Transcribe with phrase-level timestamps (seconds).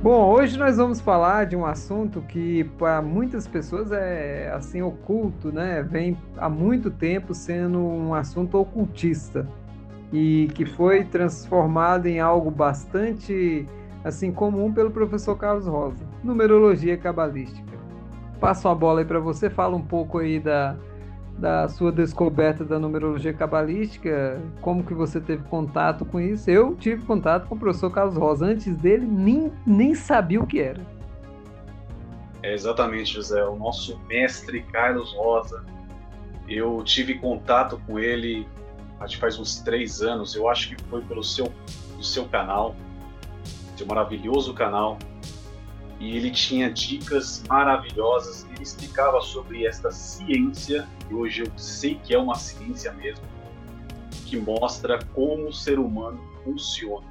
[0.00, 5.50] Bom, hoje nós vamos falar de um assunto que para muitas pessoas é assim oculto,
[5.50, 5.82] né?
[5.82, 9.44] Vem há muito tempo sendo um assunto ocultista
[10.12, 13.66] e que foi transformado em algo bastante
[14.04, 17.76] assim comum pelo professor Carlos Rosa, numerologia cabalística.
[18.38, 20.76] Passo a bola aí para você, fala um pouco aí da
[21.38, 26.50] da sua descoberta da numerologia cabalística, como que você teve contato com isso?
[26.50, 28.46] Eu tive contato com o professor Carlos Rosa.
[28.46, 30.80] Antes dele, nem, nem sabia o que era.
[32.42, 33.44] É exatamente, José.
[33.44, 35.64] O nosso mestre Carlos Rosa.
[36.48, 38.46] Eu tive contato com ele
[39.00, 40.34] acho que faz uns três anos.
[40.34, 41.52] Eu acho que foi pelo seu,
[42.00, 42.74] seu canal,
[43.76, 44.98] seu maravilhoso canal
[46.00, 48.46] e ele tinha dicas maravilhosas.
[48.52, 53.24] Ele explicava sobre esta ciência, e hoje eu sei que é uma ciência mesmo,
[54.26, 57.06] que mostra como o ser humano funciona.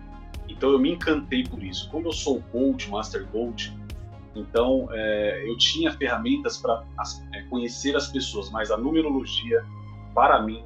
[0.48, 1.90] Então eu me encantei por isso.
[1.90, 3.76] Como eu sou coach, master coach,
[4.36, 6.84] então é, eu tinha ferramentas para
[7.34, 9.66] é, conhecer as pessoas, mas a numerologia,
[10.14, 10.64] para mim,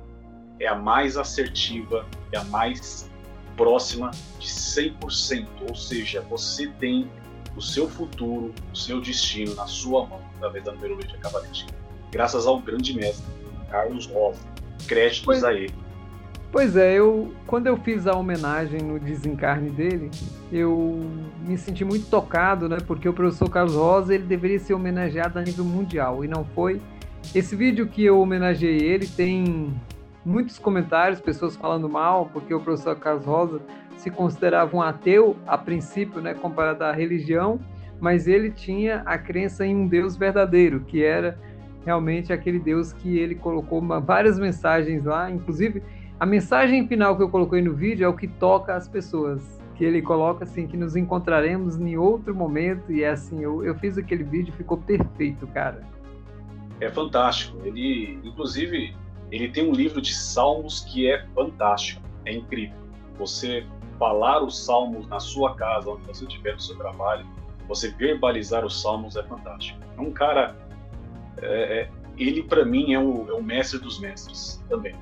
[0.60, 3.10] é a mais assertiva, é a mais
[3.58, 5.48] próxima de 100%.
[5.68, 7.10] Ou seja, você tem
[7.56, 11.74] o seu futuro, o seu destino na sua mão através da numerologia cabalística.
[12.12, 13.26] Graças ao grande mestre
[13.70, 14.40] Carlos Rosa.
[14.88, 15.74] Créditos pois, a ele.
[16.52, 20.12] Pois é, eu quando eu fiz a homenagem no desencarne dele,
[20.52, 21.02] eu
[21.46, 22.78] me senti muito tocado, né?
[22.86, 26.82] Porque o professor Carlos Rosa ele deveria ser homenageado a nível mundial e não foi.
[27.34, 29.74] Esse vídeo que eu homenageei ele tem
[30.26, 33.62] muitos comentários, pessoas falando mal, porque o professor Carlos Rosa
[34.02, 37.60] se considerava um ateu a princípio, né, comparado à religião,
[38.00, 41.38] mas ele tinha a crença em um Deus verdadeiro, que era
[41.86, 45.84] realmente aquele Deus que ele colocou uma, várias mensagens lá, inclusive
[46.20, 49.86] a mensagem final que eu coloquei no vídeo é o que toca as pessoas, que
[49.86, 54.00] ele coloca assim que nos encontraremos em outro momento e é assim, eu, eu fiz
[54.00, 55.82] aquele vídeo, ficou perfeito, cara.
[56.80, 57.56] É fantástico.
[57.64, 58.96] Ele, inclusive,
[59.32, 62.78] ele tem um livro de salmos que é fantástico, é incrível.
[63.20, 63.64] Você
[64.02, 67.24] falar os salmos na sua casa, onde você estiver no seu trabalho,
[67.68, 69.80] você verbalizar os salmos é fantástico.
[69.96, 70.56] É um cara,
[71.38, 74.96] é, é, ele para mim é o, é o mestre dos mestres também.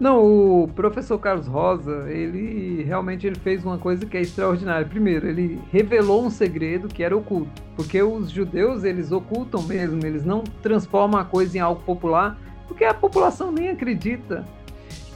[0.00, 4.84] Não, o professor Carlos Rosa, ele realmente ele fez uma coisa que é extraordinária.
[4.84, 10.24] Primeiro, ele revelou um segredo que era oculto, porque os judeus eles ocultam mesmo, eles
[10.24, 12.36] não transformam a coisa em algo popular,
[12.66, 14.44] porque a população nem acredita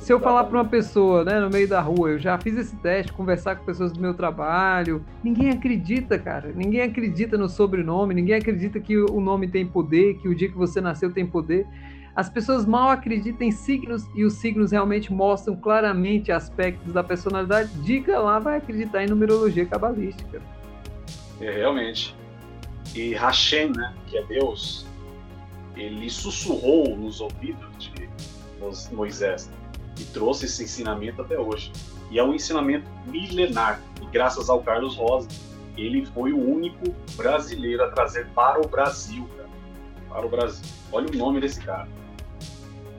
[0.09, 2.75] se eu falar para uma pessoa, né, no meio da rua, eu já fiz esse
[2.77, 6.51] teste, conversar com pessoas do meu trabalho, ninguém acredita, cara.
[6.57, 10.57] Ninguém acredita no sobrenome, ninguém acredita que o nome tem poder, que o dia que
[10.57, 11.67] você nasceu tem poder.
[12.17, 17.69] As pessoas mal acreditam em signos e os signos realmente mostram claramente aspectos da personalidade.
[17.83, 20.41] Diga lá, vai acreditar em numerologia cabalística.
[21.39, 22.17] É, realmente.
[22.95, 24.87] E Hashem, né, que é Deus,
[25.77, 28.09] ele sussurrou nos ouvidos de
[28.91, 29.51] Moisés
[29.99, 31.73] e trouxe esse ensinamento até hoje.
[32.11, 33.81] E é um ensinamento milenar.
[34.01, 35.29] E graças ao Carlos Rosa,
[35.77, 39.49] ele foi o único brasileiro a trazer para o Brasil, cara.
[40.09, 40.65] Para o Brasil.
[40.91, 41.89] Olha o nome desse cara.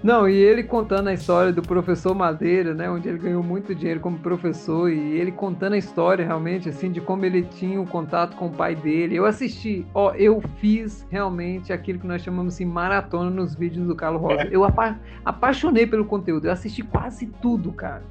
[0.02, 4.00] Não, e ele contando a história do professor Madeira, né, onde ele ganhou muito dinheiro
[4.00, 8.38] como professor, e ele contando a história realmente, assim, de como ele tinha um contato
[8.38, 9.16] com o pai dele.
[9.16, 13.96] Eu assisti, ó, eu fiz realmente aquilo que nós chamamos assim, maratona nos vídeos do
[13.96, 14.44] Carlos Rosa.
[14.44, 14.50] É.
[14.50, 18.04] Eu apa apaixonei pelo conteúdo, eu assisti quase tudo, cara.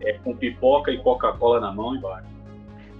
[0.00, 2.22] É com pipoca e Coca-Cola na mão e vai.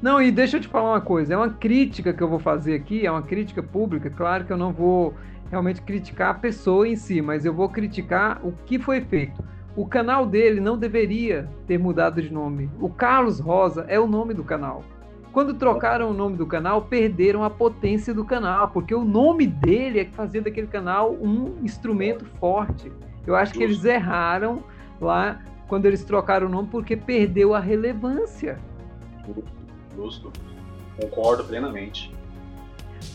[0.03, 2.75] Não, e deixa eu te falar uma coisa, é uma crítica que eu vou fazer
[2.75, 5.15] aqui, é uma crítica pública, claro que eu não vou
[5.54, 9.41] realmente criticar a pessoa em si, mas eu vou criticar o que foi feito.
[9.76, 12.69] O canal dele não deveria ter mudado de nome.
[12.81, 14.82] O Carlos Rosa é o nome do canal.
[15.32, 20.00] Quando trocaram o nome do canal, perderam a potência do canal, porque o nome dele
[20.00, 22.91] é que fazia daquele canal um instrumento forte.
[23.25, 24.62] Eu acho que eles erraram
[25.01, 28.59] lá quando eles trocaram o nome, porque perdeu a relevância.
[29.97, 30.33] Justo.
[31.01, 32.12] Concordo plenamente.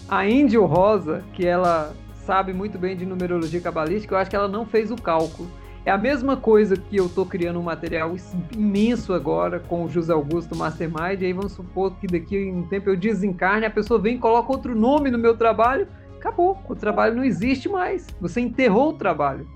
[0.08, 1.94] A Índio Rosa, que ela
[2.30, 5.50] sabe muito bem de numerologia cabalística, eu acho que ela não fez o cálculo.
[5.84, 8.16] É a mesma coisa que eu estou criando um material
[8.56, 12.68] imenso agora com o José Augusto Mastermind, e aí vamos supor que daqui a um
[12.68, 15.88] tempo eu desencarne, a pessoa vem e coloca outro nome no meu trabalho,
[16.20, 18.06] acabou, o trabalho não existe mais.
[18.22, 19.48] Você enterrou o trabalho.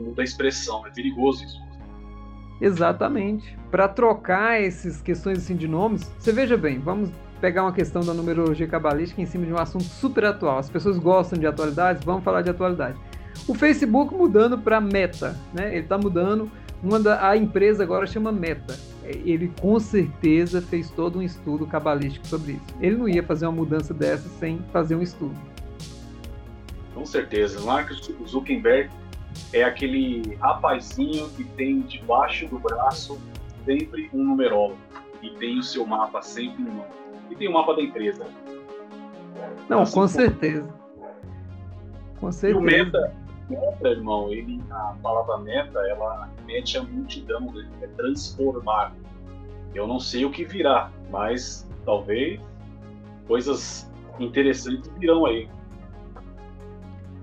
[0.00, 1.60] Muda a expressão, é perigoso isso.
[2.62, 3.58] Exatamente.
[3.70, 7.10] Para trocar essas questões assim de nomes, você veja bem, vamos
[7.40, 10.58] pegar uma questão da numerologia cabalística em cima de um assunto super atual.
[10.58, 12.98] As pessoas gostam de atualidades, vamos falar de atualidade.
[13.48, 15.68] O Facebook mudando para Meta, né?
[15.72, 16.50] Ele está mudando.
[16.82, 18.78] Uma da, a empresa agora chama Meta.
[19.04, 22.66] ele com certeza fez todo um estudo cabalístico sobre isso.
[22.80, 25.34] Ele não ia fazer uma mudança dessa sem fazer um estudo.
[26.94, 27.60] Com certeza.
[27.60, 27.90] Mark
[28.26, 28.90] Zuckerberg
[29.52, 33.18] é aquele rapazinho que tem debaixo do braço
[33.64, 34.78] sempre um numerólogo
[35.22, 36.99] e tem o seu mapa sempre no mão.
[37.30, 38.26] E tem o mapa da empresa.
[39.68, 40.68] Não, assim, com certeza.
[42.18, 42.58] Com certeza.
[42.58, 43.14] E o meta,
[43.48, 47.68] meta, irmão, ele, a palavra meta, ela mete a multidão, né?
[47.82, 48.94] é transformar.
[49.74, 52.40] Eu não sei o que virá, mas talvez
[53.26, 55.48] coisas interessantes virão aí.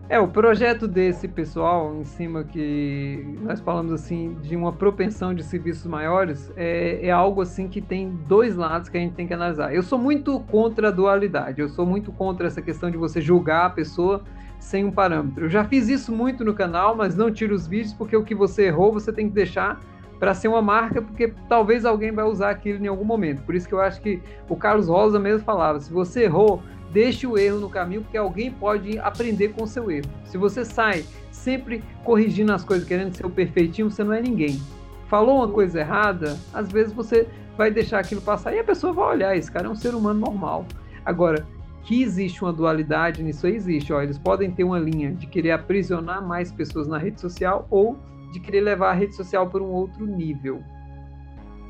[0.09, 5.43] É, o projeto desse pessoal, em cima que nós falamos assim, de uma propensão de
[5.43, 9.33] serviços maiores, é, é, algo assim que tem dois lados que a gente tem que
[9.33, 9.75] analisar.
[9.75, 13.65] Eu sou muito contra a dualidade, eu sou muito contra essa questão de você julgar
[13.65, 14.23] a pessoa
[14.61, 15.45] sem um parâmetro.
[15.45, 18.33] Eu já fiz isso muito no canal, mas não tiro os vídeos, porque o que
[18.33, 19.81] você errou você tem que deixar
[20.17, 23.41] para ser uma marca, porque talvez alguém vai usar aquilo em algum momento.
[23.43, 26.63] Por isso que eu acho que o Carlos Rosa mesmo falava, se você errou,
[26.97, 30.09] deixe o erro no caminho, porque alguém pode aprender com o seu erro.
[30.25, 34.59] Se você sai sempre corrigindo as coisas, querendo ser o perfeitinho, você não é ninguém.
[35.07, 39.09] Falou uma coisa errada, às vezes você vai deixar aquilo passar e a pessoa vai
[39.09, 40.65] olhar, esse cara é um ser humano normal.
[41.05, 41.45] Agora,
[41.83, 45.51] que existe uma dualidade nisso aí existe, ó, eles podem ter uma linha de querer
[45.51, 47.95] aprisionar mais pessoas na rede social ou
[48.33, 50.63] de querer levar a rede social para um outro nível.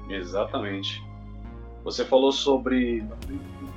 [0.09, 1.03] Exatamente.
[1.83, 3.03] Você falou sobre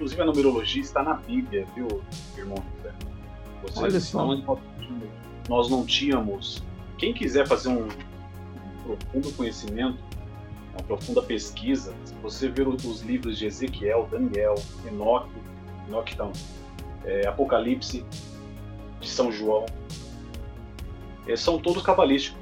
[0.00, 2.02] inclusive a numerologia está na Bíblia, viu,
[2.34, 2.56] irmão?
[3.60, 4.58] Vocês, Olha só.
[5.46, 6.62] nós não tínhamos.
[6.96, 9.98] Quem quiser fazer um, um profundo conhecimento,
[10.72, 14.54] uma profunda pesquisa, se você ver os livros de Ezequiel, Daniel,
[14.86, 15.30] Enoque,
[15.86, 16.32] Enoque não,
[17.04, 18.02] é, Apocalipse,
[19.00, 19.66] de São João,
[21.26, 22.40] é, são todos cabalísticos.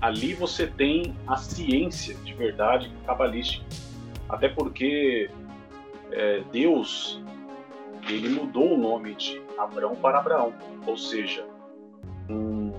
[0.00, 3.66] Ali você tem a ciência de verdade cabalística.
[4.28, 5.28] Até porque
[6.12, 7.22] é, Deus
[8.08, 10.54] ele mudou o nome de Abraão para Abraão,
[10.86, 11.46] ou seja,
[12.28, 12.72] um,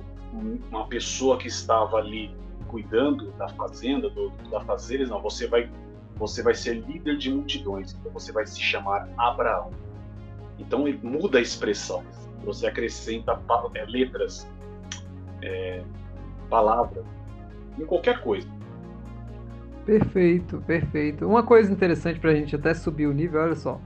[0.69, 2.36] uma pessoa que estava ali
[2.68, 5.69] cuidando da fazenda, do, da fazeres, não, você vai
[6.16, 9.72] você vai ser líder de multidões, então você vai se chamar Abraão.
[10.60, 12.04] Então ele muda a expressão,
[12.44, 13.42] você acrescenta
[13.74, 14.48] é, letras,
[15.42, 15.83] é,
[16.48, 17.04] palavras,
[17.80, 18.48] em qualquer coisa.
[19.86, 21.28] Perfeito, perfeito.
[21.28, 23.80] Uma coisa interessante para a gente até subir o nível, olha só.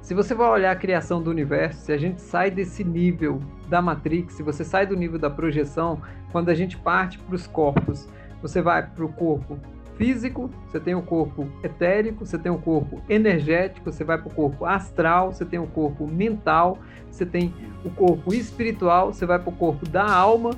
[0.00, 3.82] Se você vai olhar a criação do universo, se a gente sai desse nível da
[3.82, 6.00] Matrix, se você sai do nível da projeção,
[6.32, 8.08] quando a gente parte para os corpos,
[8.40, 9.58] você vai para o corpo
[9.96, 14.34] físico, você tem o corpo etérico, você tem o corpo energético, você vai para o
[14.34, 16.78] corpo astral, você tem o corpo mental,
[17.10, 17.52] você tem
[17.84, 20.52] o corpo espiritual, você vai para o corpo da alma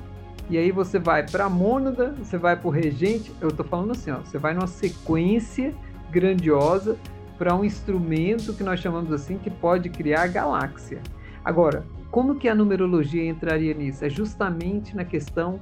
[0.50, 3.33] e aí você vai para a mônada, você vai para o regente.
[3.41, 5.75] Eu estou falando assim, ó, você vai numa sequência
[6.11, 6.99] grandiosa
[7.39, 11.00] para um instrumento que nós chamamos assim que pode criar galáxia.
[11.44, 14.05] Agora, como que a numerologia entraria nisso?
[14.05, 15.59] É justamente na questão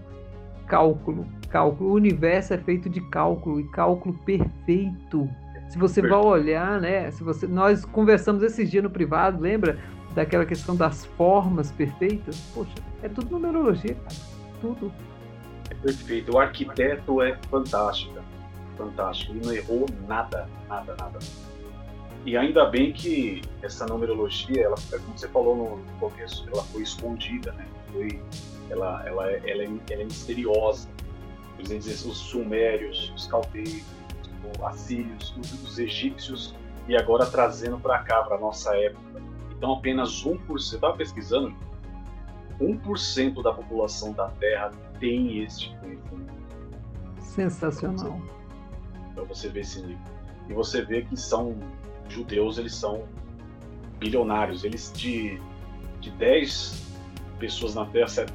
[0.66, 1.26] cálculo.
[1.48, 1.90] Cálculo.
[1.90, 5.28] O universo é feito de cálculo e cálculo perfeito.
[5.68, 7.10] Se você vai olhar, né?
[7.12, 9.78] Se você, nós conversamos esses dias no privado, lembra
[10.14, 12.40] daquela questão das formas perfeitas?
[12.52, 14.29] Poxa, é tudo numerologia, cara
[14.60, 14.92] tudo.
[15.70, 16.34] É perfeito.
[16.34, 18.14] O arquiteto é fantástico.
[18.76, 19.32] Fantástico.
[19.32, 21.18] Ele não errou nada, nada, nada.
[22.24, 27.52] E ainda bem que essa numerologia, ela, como você falou no começo, ela foi escondida,
[27.52, 27.66] né?
[27.92, 28.20] Foi,
[28.68, 30.88] ela, ela, é, ela, é, ela é misteriosa.
[31.58, 33.84] Dizer, os sumérios, os caldeus,
[34.54, 36.54] os assírios, os, os egípcios,
[36.88, 39.22] e agora trazendo para cá, para nossa época.
[39.56, 41.54] Então apenas 1%, você estava pesquisando,
[42.60, 46.40] 1% da população da Terra tem este conhecimento.
[47.20, 48.20] Sensacional.
[49.14, 49.98] Para você ver esse nível.
[50.48, 51.56] E você vê que são
[52.08, 53.04] judeus, eles são
[53.98, 54.64] bilionários.
[54.64, 55.40] Eles de,
[56.00, 56.90] de 10
[57.38, 58.26] pessoas na Terra,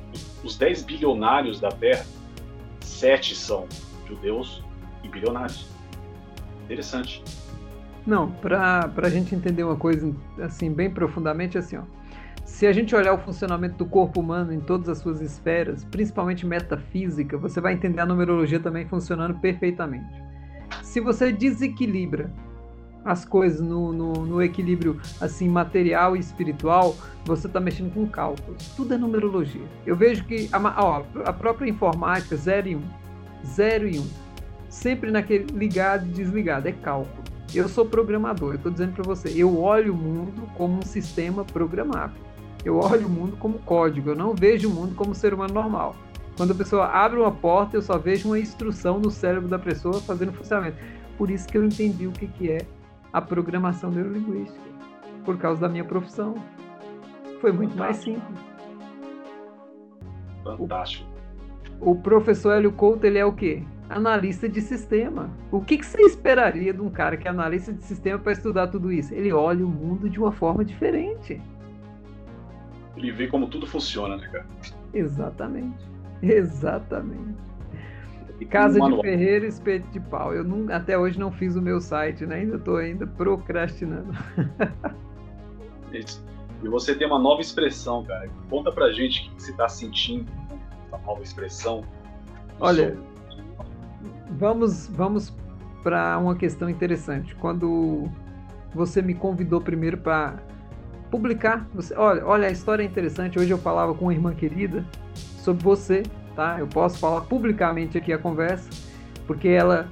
[0.44, 2.06] os 10 bilionários da Terra,
[2.82, 3.68] 7 são
[4.08, 4.64] judeus
[5.04, 5.68] e bilionários.
[6.64, 7.24] Interessante.
[8.06, 11.82] Não, para a gente entender uma coisa assim bem profundamente, assim, ó,
[12.56, 16.46] se a gente olhar o funcionamento do corpo humano em todas as suas esferas, principalmente
[16.46, 20.24] metafísica, você vai entender a numerologia também funcionando perfeitamente.
[20.82, 22.32] Se você desequilibra
[23.04, 26.96] as coisas no, no, no equilíbrio assim material e espiritual,
[27.26, 28.70] você está mexendo com cálculos.
[28.70, 29.68] Tudo é numerologia.
[29.86, 32.84] Eu vejo que a, ó, a própria informática 0 e 1, um,
[33.46, 34.08] 0 e 1, um,
[34.70, 37.22] sempre naquele ligado e desligado, é cálculo.
[37.54, 41.44] Eu sou programador, eu estou dizendo para você, eu olho o mundo como um sistema
[41.44, 42.25] programável
[42.66, 45.96] eu olho o mundo como código, eu não vejo o mundo como ser humano normal.
[46.36, 50.02] Quando a pessoa abre uma porta, eu só vejo uma instrução no cérebro da pessoa
[50.02, 50.78] fazendo funcionamento.
[51.18, 52.66] Por isso que eu entendi o que, que é
[53.14, 54.60] a programação neurolinguística,
[55.24, 56.36] por causa da minha profissão.
[57.40, 58.20] Foi muito Fantástico.
[58.20, 58.56] mais simples.
[60.44, 61.10] Fantástico.
[61.80, 63.64] O, o professor Hélio Couto, ele é o quê?
[63.88, 65.30] Analista de sistema.
[65.52, 68.68] O que, que você esperaria de um cara que é analista de sistema para estudar
[68.68, 69.14] tudo isso?
[69.14, 71.40] Ele olha o mundo de uma forma diferente.
[72.96, 74.46] Ele vê como tudo funciona, né, cara?
[74.94, 75.86] Exatamente.
[76.22, 77.36] Exatamente.
[78.50, 80.34] Casa de Ferreira, espeto de pau.
[80.34, 82.36] Eu não, até hoje não fiz o meu site, né?
[82.38, 84.14] Ainda estou ainda procrastinando.
[85.92, 88.30] e você tem uma nova expressão, cara.
[88.50, 90.30] Conta pra gente o que você está sentindo
[90.88, 91.84] essa nova expressão.
[92.60, 92.98] Olha,
[94.32, 95.34] vamos, vamos
[95.82, 97.34] para uma questão interessante.
[97.36, 98.10] Quando
[98.74, 100.38] você me convidou primeiro para
[101.16, 103.40] publicar, você, olha, olha, a história é interessante.
[103.40, 106.04] Hoje eu falava com uma irmã querida sobre você,
[106.36, 106.58] tá?
[106.60, 108.70] Eu posso falar publicamente aqui a conversa,
[109.26, 109.88] porque ela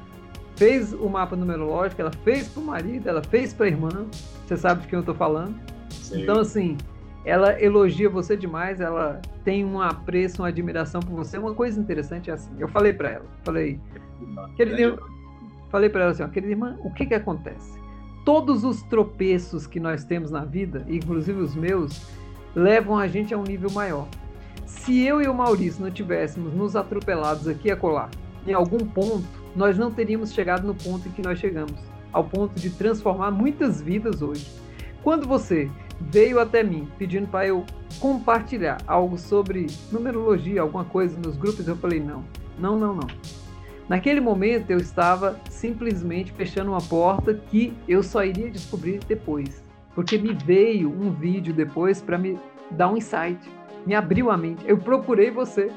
[0.57, 4.05] fez o mapa numerológico, ela fez para o marido, ela fez para a irmã.
[4.45, 5.55] Você sabe de quem eu estou falando?
[5.89, 6.23] Sim.
[6.23, 6.77] Então, assim,
[7.23, 11.37] ela elogia você demais, ela tem um apreço, uma admiração por você.
[11.37, 13.79] Uma coisa interessante é assim, eu falei para ela, falei,
[14.57, 14.99] querida,
[15.69, 17.81] falei para ela assim, ó, querida irmã, o que que acontece?
[18.25, 22.01] Todos os tropeços que nós temos na vida, inclusive os meus,
[22.55, 24.07] levam a gente a um nível maior.
[24.65, 28.09] Se eu e o Maurício não tivéssemos nos atropelados aqui a colar,
[28.47, 31.79] em algum ponto, nós não teríamos chegado no ponto em que nós chegamos,
[32.11, 34.47] ao ponto de transformar muitas vidas hoje.
[35.03, 37.65] Quando você veio até mim pedindo para eu
[37.99, 42.23] compartilhar algo sobre numerologia, alguma coisa nos grupos, eu falei: não,
[42.57, 43.07] não, não, não.
[43.87, 49.63] Naquele momento eu estava simplesmente fechando uma porta que eu só iria descobrir depois,
[49.93, 52.39] porque me veio um vídeo depois para me
[52.71, 53.39] dar um insight,
[53.85, 54.63] me abriu a mente.
[54.67, 55.69] Eu procurei você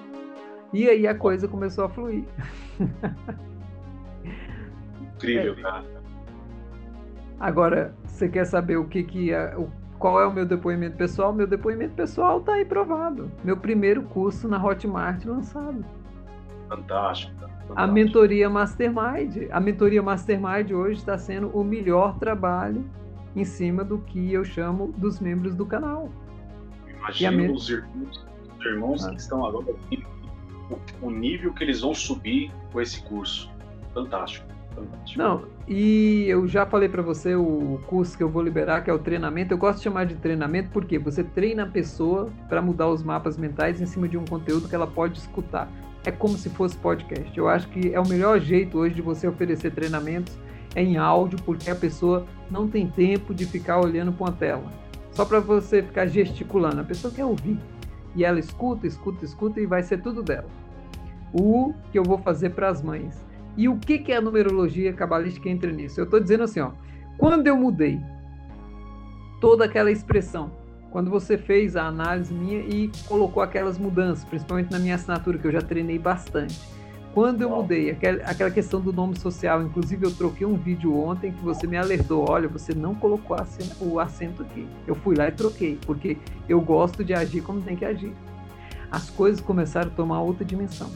[0.72, 2.25] e aí a coisa começou a fluir.
[5.16, 5.62] Incrível, é.
[5.62, 5.96] cara.
[7.38, 11.32] Agora, você quer saber o que que é, o qual é o meu depoimento pessoal?
[11.32, 13.30] Meu depoimento pessoal está aí provado.
[13.42, 15.84] Meu primeiro curso na Hotmart lançado.
[16.68, 17.32] Fantástico.
[17.75, 19.49] A mentoria Mastermind.
[19.50, 22.85] A mentoria Mastermind hoje está sendo o melhor trabalho
[23.35, 26.11] em cima do que eu chamo dos membros do canal.
[26.88, 28.26] Imagina os irmãos,
[28.58, 29.11] os irmãos ah.
[29.11, 30.04] que estão agora aqui,
[30.70, 33.50] o, o nível que eles vão subir com esse curso.
[33.92, 34.46] Fantástico.
[34.75, 35.18] Fantástico.
[35.18, 38.92] Não, e eu já falei para você o curso que eu vou liberar, que é
[38.92, 39.52] o treinamento.
[39.52, 43.37] Eu gosto de chamar de treinamento porque você treina a pessoa para mudar os mapas
[43.37, 45.68] mentais em cima de um conteúdo que ela pode escutar.
[46.04, 47.37] É como se fosse podcast.
[47.37, 50.38] Eu acho que é o melhor jeito hoje de você oferecer treinamentos
[50.76, 54.70] é em áudio, porque a pessoa não tem tempo de ficar olhando para uma tela.
[55.11, 56.80] Só para você ficar gesticulando.
[56.80, 57.58] A pessoa quer ouvir.
[58.14, 60.49] E ela escuta, escuta, escuta e vai ser tudo dela.
[61.32, 63.25] O que eu vou fazer para as mães
[63.56, 65.98] e o que, que é a numerologia cabalística entra nisso?
[65.98, 66.72] Eu estou dizendo assim, ó,
[67.16, 68.00] quando eu mudei
[69.40, 70.50] toda aquela expressão,
[70.90, 75.46] quando você fez a análise minha e colocou aquelas mudanças, principalmente na minha assinatura, que
[75.46, 76.58] eu já treinei bastante.
[77.12, 81.32] Quando eu mudei aquela, aquela questão do nome social, inclusive eu troquei um vídeo ontem
[81.32, 83.36] que você me alertou, olha, você não colocou
[83.80, 84.66] o acento aqui.
[84.86, 88.12] Eu fui lá e troquei, porque eu gosto de agir como tem que agir.
[88.90, 90.90] As coisas começaram a tomar outra dimensão.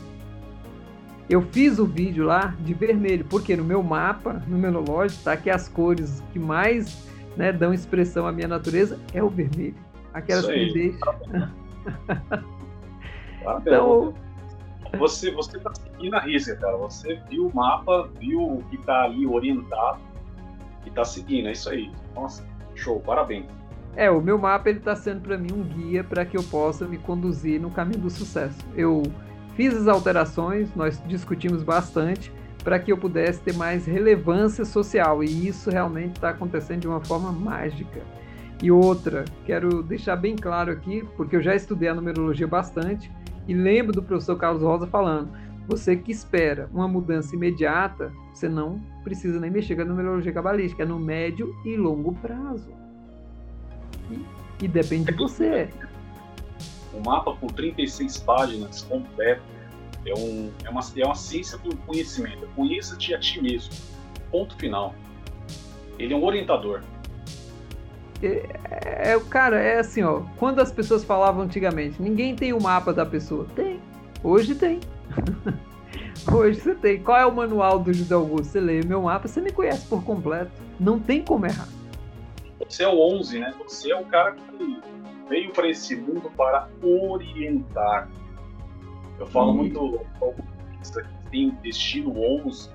[1.30, 5.68] Eu fiz o vídeo lá de vermelho, porque no meu mapa numerológico está que as
[5.68, 9.76] cores que mais né, dão expressão à minha natureza é o vermelho.
[10.12, 11.14] Aquelas que me deixam.
[13.60, 14.12] então,
[14.98, 16.76] você você está seguindo a risca, cara.
[16.78, 20.00] Você viu o mapa, viu o que está ali orientado
[20.84, 21.46] e está seguindo.
[21.46, 21.92] É isso aí.
[22.12, 22.44] Nossa,
[22.74, 23.46] show, parabéns.
[23.94, 26.86] É, o meu mapa ele está sendo para mim um guia para que eu possa
[26.86, 28.58] me conduzir no caminho do sucesso.
[28.74, 29.04] Eu
[29.56, 35.48] Fiz as alterações, nós discutimos bastante para que eu pudesse ter mais relevância social e
[35.48, 38.00] isso realmente está acontecendo de uma forma mágica.
[38.62, 43.10] E outra, quero deixar bem claro aqui, porque eu já estudei a numerologia bastante
[43.48, 45.30] e lembro do professor Carlos Rosa falando:
[45.66, 50.82] você que espera uma mudança imediata, você não precisa nem mexer com a numerologia cabalística,
[50.82, 52.70] é no médio e longo prazo.
[54.10, 55.70] E, e depende de você
[56.94, 59.42] um mapa com 36 páginas completo.
[60.06, 62.48] É, um, é, uma, é uma ciência do conhecimento.
[62.56, 63.72] Conheça-te a ti mesmo.
[64.30, 64.94] Ponto final.
[65.98, 66.82] Ele é um orientador.
[68.22, 70.22] É, é, cara, é assim, ó.
[70.36, 73.46] Quando as pessoas falavam antigamente, ninguém tem o mapa da pessoa.
[73.54, 73.80] Tem.
[74.22, 74.80] Hoje tem.
[76.32, 77.02] Hoje você tem.
[77.02, 78.52] Qual é o manual do José Augusto?
[78.52, 80.50] Você lê meu mapa, você me conhece por completo.
[80.78, 81.68] Não tem como errar.
[82.66, 83.54] Você é o 11, né?
[83.64, 84.80] Você é o cara que
[85.30, 88.10] veio para esse mundo para orientar.
[89.18, 89.56] Eu falo hum.
[89.56, 90.00] muito
[90.82, 92.68] que tem destino 11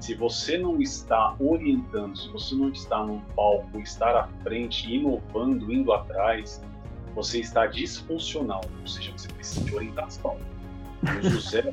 [0.00, 5.70] Se você não está orientando, se você não está num palco, estar à frente, inovando,
[5.70, 6.62] indo atrás,
[7.14, 10.38] você está disfuncional, ou seja, você precisa de orientação.
[11.02, 11.70] O José,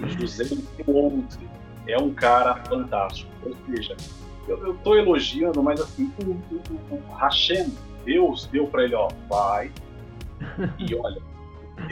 [0.00, 0.44] o José
[0.86, 1.38] Monte
[1.86, 3.30] é um cara fantástico.
[3.44, 3.96] Ou seja,
[4.48, 7.70] eu estou elogiando, mas assim, o, o, o Hashem,
[8.06, 9.70] Deus deu para ele, ó, vai
[10.78, 11.20] e olha,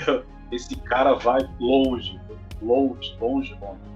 [0.50, 2.18] esse cara vai longe,
[2.62, 3.94] longe, longe, longe.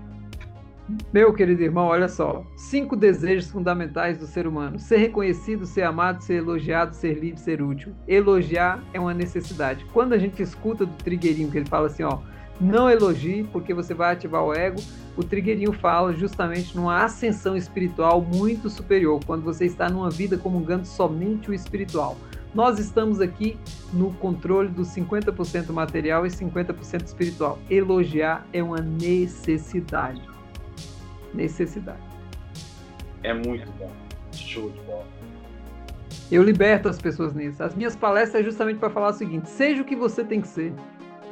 [1.13, 2.45] Meu querido irmão, olha só.
[2.57, 7.63] Cinco desejos fundamentais do ser humano: ser reconhecido, ser amado, ser elogiado, ser livre, ser
[7.63, 7.95] útil.
[8.07, 9.85] Elogiar é uma necessidade.
[9.93, 12.21] Quando a gente escuta do trigueirinho que ele fala assim, ó,
[12.61, 14.81] não elogie porque você vai ativar o ego,
[15.17, 20.87] o trigueirinho fala justamente numa ascensão espiritual muito superior, quando você está numa vida comungando
[20.87, 22.17] somente o espiritual.
[22.55, 23.59] Nós estamos aqui
[23.93, 27.59] no controle dos 50% material e 50% espiritual.
[27.69, 30.23] Elogiar é uma necessidade
[31.35, 32.01] necessidade.
[33.23, 33.91] É muito bom.
[34.33, 35.07] Show de bola.
[36.31, 37.63] Eu liberto as pessoas nisso.
[37.63, 40.49] As minhas palestras é justamente para falar o seguinte: seja o que você tem que
[40.49, 40.73] ser.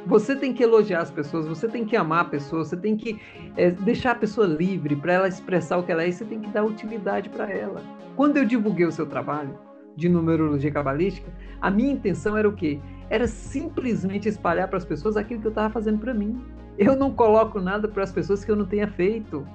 [0.05, 3.19] Você tem que elogiar as pessoas, você tem que amar a pessoa, você tem que
[3.57, 6.39] é, deixar a pessoa livre para ela expressar o que ela é e você tem
[6.39, 7.81] que dar utilidade para ela.
[8.15, 9.57] Quando eu divulguei o seu trabalho
[9.95, 12.79] de numerologia cabalística, a minha intenção era o quê?
[13.09, 16.41] Era simplesmente espalhar para as pessoas aquilo que eu estava fazendo para mim.
[16.77, 19.45] Eu não coloco nada para as pessoas que eu não tenha feito.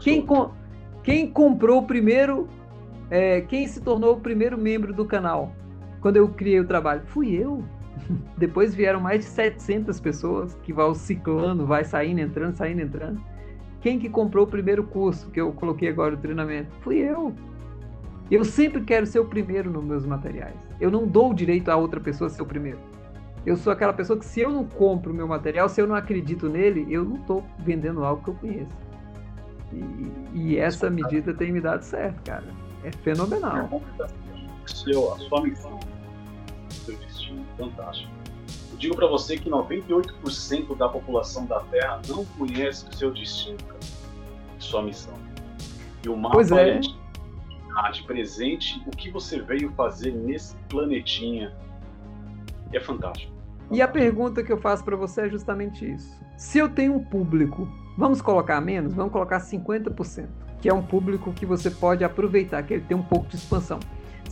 [0.00, 0.50] Quem, com,
[1.02, 2.48] quem comprou o primeiro,
[3.10, 5.52] é, quem se tornou o primeiro membro do canal
[6.00, 7.02] quando eu criei o trabalho?
[7.06, 7.64] Fui eu.
[8.36, 13.20] Depois vieram mais de 700 pessoas que vão ciclando, vai saindo, entrando, saindo, entrando.
[13.80, 16.70] Quem que comprou o primeiro curso que eu coloquei agora o treinamento?
[16.80, 17.34] Fui eu.
[18.30, 20.56] Eu sempre quero ser o primeiro nos meus materiais.
[20.80, 22.78] Eu não dou o direito a outra pessoa ser o primeiro.
[23.44, 25.94] Eu sou aquela pessoa que se eu não compro o meu material, se eu não
[25.94, 28.76] acredito nele, eu não estou vendendo algo que eu conheço.
[29.72, 32.44] E, e essa medida tem me dado certo, cara.
[32.82, 33.80] É fenomenal.
[34.66, 35.78] Seu, a sua missão,
[36.86, 38.10] seu destino, fantástico.
[38.70, 43.58] Eu digo para você que 98% da população da Terra não conhece o seu destino,
[43.66, 43.80] cara,
[44.58, 45.14] sua missão.
[46.04, 46.78] E o mapa pois é.
[46.78, 51.54] de presente, o que você veio fazer nesse planetinha
[52.72, 53.32] é fantástico.
[53.70, 56.18] E a pergunta que eu faço para você é justamente isso.
[56.36, 58.92] Se eu tenho um público Vamos colocar menos?
[58.92, 60.26] Vamos colocar 50%,
[60.60, 63.80] que é um público que você pode aproveitar, que ele tem um pouco de expansão.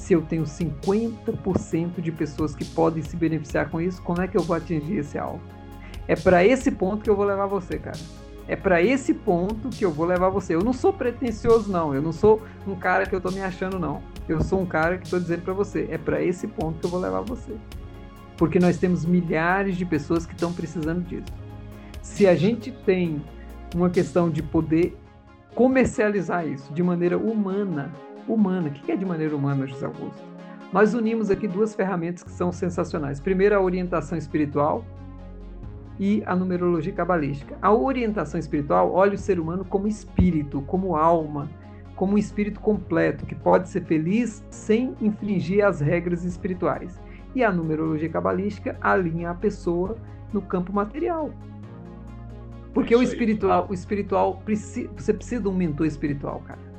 [0.04, 4.36] Se eu tenho 50% de pessoas que podem se beneficiar com isso, como é que
[4.36, 5.40] eu vou atingir esse alvo?
[6.06, 7.96] É para esse ponto que eu vou levar você, cara.
[8.46, 10.54] É para esse ponto que eu vou levar você.
[10.54, 11.94] Eu não sou pretensioso, não.
[11.94, 14.02] Eu não sou um cara que eu tô me achando, não.
[14.28, 15.88] Eu sou um cara que estou dizendo para você.
[15.90, 17.56] É para esse ponto que eu vou levar você.
[18.36, 21.32] Porque nós temos milhares de pessoas que estão precisando disso.
[22.02, 23.24] Se a gente tem
[23.74, 24.94] uma questão de poder
[25.54, 27.90] comercializar isso de maneira humana.
[28.26, 28.68] Humana.
[28.68, 30.22] O que é de maneira humana, José Augusto?
[30.72, 33.20] Nós unimos aqui duas ferramentas que são sensacionais.
[33.20, 34.84] Primeiro, a orientação espiritual
[35.98, 37.56] e a numerologia cabalística.
[37.62, 41.48] A orientação espiritual olha o ser humano como espírito, como alma,
[41.94, 47.00] como um espírito completo, que pode ser feliz sem infringir as regras espirituais.
[47.34, 49.96] E a numerologia cabalística alinha a pessoa
[50.32, 51.30] no campo material.
[52.72, 56.73] Porque o espiritual, o espiritual você precisa de um mentor espiritual, cara.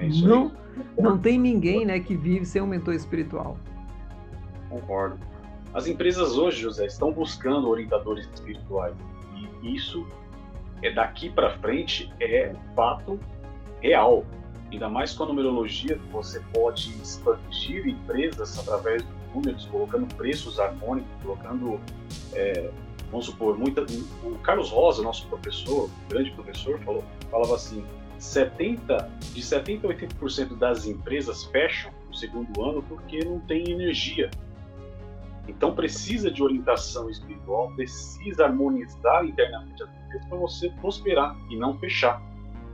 [0.00, 0.52] É não,
[0.98, 3.56] não tem ninguém, né, que vive sem um mentor espiritual.
[4.68, 5.18] Concordo.
[5.74, 8.94] As empresas hoje, José, estão buscando orientadores espirituais.
[9.62, 10.06] E isso
[10.82, 13.18] é daqui para frente é um fato
[13.80, 14.24] real.
[14.70, 21.10] Ainda mais com a numerologia, você pode expandir empresas através de números, colocando preços harmônicos,
[21.22, 21.80] colocando
[22.34, 22.70] é,
[23.10, 23.82] vamos supor, muita,
[24.22, 27.84] o Carlos Rosa, nosso professor, grande professor, falou, falava assim,
[28.18, 34.30] 70, de 70 a 80% das empresas fecham no segundo ano porque não tem energia.
[35.46, 41.78] Então precisa de orientação espiritual, precisa harmonizar internamente as empresas para você prosperar e não
[41.78, 42.22] fechar.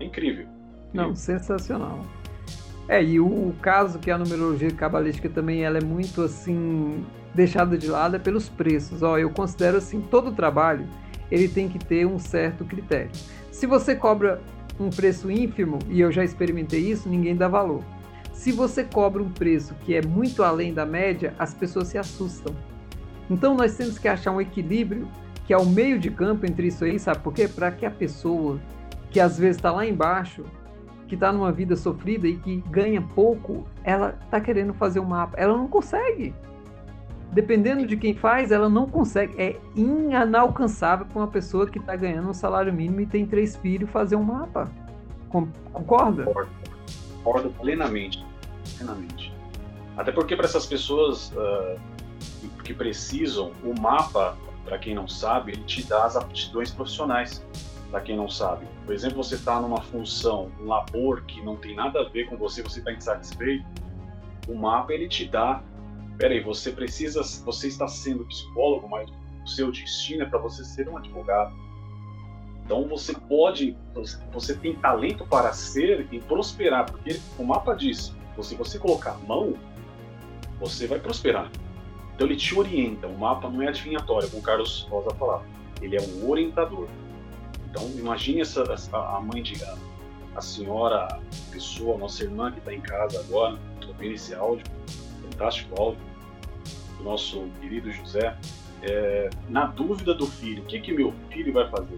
[0.00, 0.48] É incrível.
[0.92, 2.00] Não, sensacional.
[2.88, 7.04] É, e o, o, caso que a numerologia cabalística também ela é muito assim
[7.35, 9.02] deixada de lado é pelos preços.
[9.02, 10.87] Ó, eu considero assim, todo trabalho
[11.30, 13.11] ele tem que ter um certo critério.
[13.50, 14.40] Se você cobra
[14.78, 17.82] um preço ínfimo, e eu já experimentei isso, ninguém dá valor.
[18.32, 22.54] Se você cobra um preço que é muito além da média, as pessoas se assustam.
[23.30, 25.08] Então nós temos que achar um equilíbrio
[25.46, 27.46] que é o meio de campo entre isso aí, sabe por quê?
[27.46, 28.58] Para que a pessoa
[29.10, 30.44] que às vezes está lá embaixo
[31.06, 35.37] que está numa vida sofrida e que ganha pouco, ela está querendo fazer um mapa.
[35.38, 36.34] Ela não consegue.
[37.35, 39.35] Dependendo de quem faz, ela não consegue.
[39.37, 43.90] É inalcançável para uma pessoa que está ganhando um salário mínimo e tem três filhos
[43.90, 44.70] fazer um mapa.
[45.29, 46.25] Concorda?
[46.25, 46.51] Concordo,
[47.16, 48.25] concordo plenamente.
[48.79, 49.35] plenamente.
[49.97, 51.79] Até porque para essas pessoas uh,
[52.62, 57.44] que precisam, o mapa, para quem não sabe, ele te dá as aptidões profissionais.
[57.90, 61.77] Para quem não sabe, por exemplo, você está numa função, um labor que não tem
[61.77, 63.64] nada a ver com você, você está insatisfeito.
[64.49, 65.62] O mapa ele te dá
[66.18, 69.11] peraí, você precisa, você está sendo psicólogo, mas
[69.44, 71.55] o seu destino é para você ser um advogado.
[72.64, 73.77] Então você pode,
[74.33, 79.18] você tem talento para ser e prosperar, porque o mapa diz, se você colocar a
[79.18, 79.55] mão,
[80.59, 81.50] você vai prosperar.
[82.14, 85.44] Então ele te orienta, o mapa não é adivinhatório, como o Carlos Rosa falava,
[85.83, 86.88] ele é um orientador.
[87.68, 89.62] Então imagine essa, essa a mãe de
[90.35, 91.20] a senhora, a
[91.53, 94.64] pessoa, a nossa irmã que está em casa agora, ouvindo esse áudio,
[95.35, 96.01] fantástico áudio
[96.99, 98.37] do nosso querido José.
[98.83, 101.97] É, na dúvida do filho, o que, que meu filho vai fazer?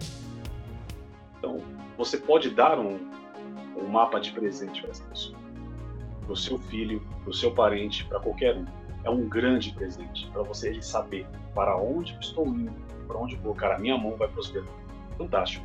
[1.39, 1.61] Então,
[1.99, 2.99] você pode dar um,
[3.77, 5.37] um mapa de presente para essa pessoa,
[6.23, 8.65] para o seu filho, para o seu parente, para qualquer um.
[9.05, 12.73] É um grande presente para você saber para onde estou indo,
[13.07, 14.67] para onde colocar a minha mão vai prosperar.
[15.17, 15.65] Fantástico.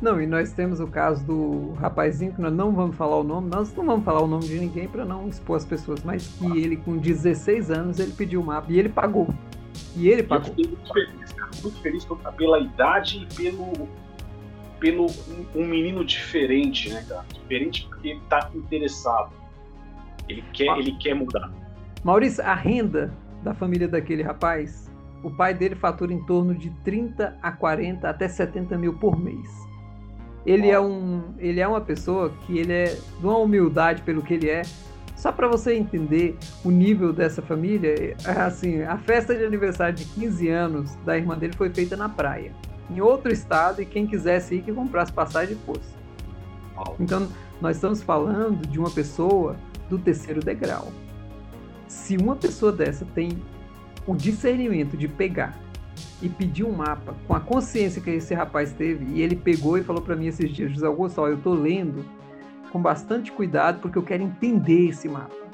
[0.00, 3.48] Não, e nós temos o caso do rapazinho, que nós não vamos falar o nome,
[3.48, 6.46] nós não vamos falar o nome de ninguém para não expor as pessoas, mas que
[6.58, 9.28] ele, com 16 anos, ele pediu o mapa e ele pagou.
[9.96, 10.48] E ele pagou.
[10.48, 13.88] Eu fiquei muito feliz, cara, muito feliz pela idade e pelo,
[14.80, 15.06] pelo
[15.54, 17.24] um menino diferente, né, cara?
[17.32, 19.32] Diferente porque ele tá interessado.
[20.28, 21.50] Ele quer, ele quer mudar.
[22.02, 24.90] Maurício, a renda da família daquele rapaz,
[25.22, 29.48] o pai dele fatura em torno de 30 a 40 até 70 mil por mês.
[30.46, 34.34] Ele é, um, ele é uma pessoa que ele é de uma humildade pelo que
[34.34, 34.62] ele é.
[35.16, 40.04] Só para você entender o nível dessa família, é, assim, a festa de aniversário de
[40.04, 42.52] 15 anos da irmã dele foi feita na praia,
[42.90, 45.94] em outro estado, e quem quisesse ir que comprasse passagem fosse.
[47.00, 47.28] Então,
[47.60, 49.56] nós estamos falando de uma pessoa
[49.88, 50.92] do terceiro degrau.
[51.88, 53.30] Se uma pessoa dessa tem
[54.06, 55.58] o discernimento de pegar
[56.24, 59.82] e pediu um mapa com a consciência que esse rapaz teve e ele pegou e
[59.82, 62.02] falou para mim esses dias, José Augusto, ó, eu tô lendo
[62.72, 65.44] com bastante cuidado porque eu quero entender esse mapa.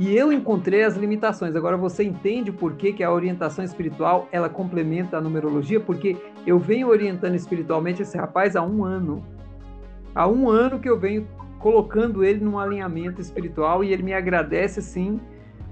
[0.00, 1.54] E eu encontrei as limitações.
[1.54, 5.78] Agora você entende por que, que a orientação espiritual ela complementa a numerologia?
[5.78, 9.22] Porque eu venho orientando espiritualmente esse rapaz há um ano.
[10.12, 11.28] Há um ano que eu venho
[11.60, 15.20] colocando ele num alinhamento espiritual e ele me agradece sim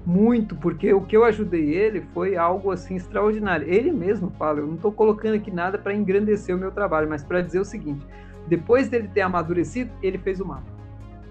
[0.09, 3.69] muito, porque o que eu ajudei ele foi algo assim extraordinário.
[3.69, 7.23] Ele mesmo fala, eu não estou colocando aqui nada para engrandecer o meu trabalho, mas
[7.23, 8.03] para dizer o seguinte:
[8.47, 10.65] depois dele ter amadurecido, ele fez o mapa.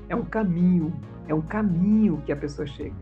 [0.08, 0.92] É um caminho,
[1.26, 2.94] é um caminho que a pessoa chega.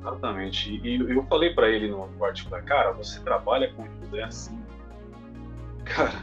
[0.00, 0.80] Exatamente.
[0.82, 4.58] E eu falei para ele no particular, cara, você trabalha com José assim,
[5.84, 6.22] cara,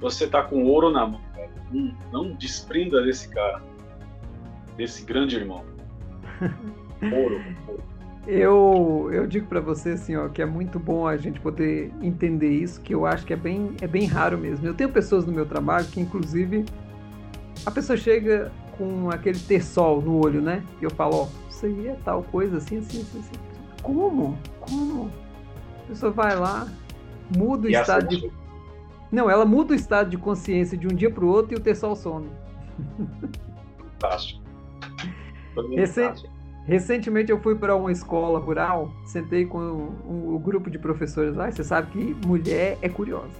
[0.00, 1.50] você tá com ouro na mão, cara.
[1.70, 3.62] Não, não desprenda desse cara,
[4.78, 5.62] desse grande irmão.
[7.02, 7.40] Ouro.
[8.26, 12.50] Eu, eu digo para você assim, ó, que é muito bom a gente poder entender
[12.50, 14.66] isso, que eu acho que é bem, é bem raro mesmo.
[14.66, 16.64] Eu tenho pessoas no meu trabalho que, inclusive,
[17.64, 20.62] a pessoa chega com aquele terçol no olho, né?
[20.80, 23.32] E eu falo, ó, isso aí é tal coisa, assim, assim, assim, assim.
[23.80, 24.36] Como?
[24.58, 25.10] Como?
[25.84, 26.66] A pessoa vai lá,
[27.36, 28.32] muda o e estado de.
[29.12, 31.60] Não, ela muda o estado de consciência de um dia para o outro e o
[31.60, 32.26] terçol some.
[33.92, 34.42] Fantástico.
[35.74, 36.28] Recente,
[36.66, 41.52] Recentemente eu fui para uma escola rural, sentei com o, grupo de professores lá, e
[41.52, 43.30] você sabe que mulher é curiosa.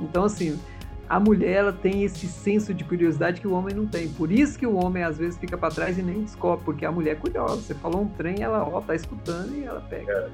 [0.00, 0.58] Então, assim,
[1.06, 4.08] a mulher ela tem esse senso de curiosidade que o homem não tem.
[4.08, 6.90] Por isso que o homem às vezes fica para trás e nem descobre, porque a
[6.90, 7.60] mulher é curiosa.
[7.60, 10.30] Você falou um trem, ela ó, tá escutando e ela pega.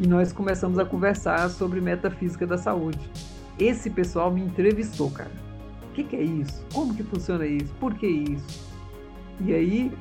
[0.00, 3.10] E nós começamos a conversar sobre metafísica da saúde.
[3.58, 5.30] Esse pessoal me entrevistou, cara.
[5.90, 6.64] O que, que é isso?
[6.72, 7.74] Como que funciona isso?
[7.74, 8.66] Por que isso?
[9.40, 9.92] E aí